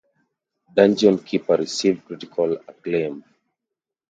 "Dungeon 0.73 1.19
Keeper" 1.19 1.57
received 1.57 2.05
critical 2.05 2.53
acclaim. 2.53 3.23